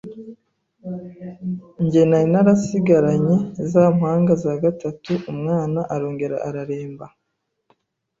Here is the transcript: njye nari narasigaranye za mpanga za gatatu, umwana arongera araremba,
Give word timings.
njye 1.83 2.01
nari 2.09 2.27
narasigaranye 2.33 3.35
za 3.71 3.83
mpanga 3.97 4.33
za 4.43 4.53
gatatu, 4.63 5.11
umwana 5.31 5.79
arongera 5.93 6.37
araremba, 6.47 7.05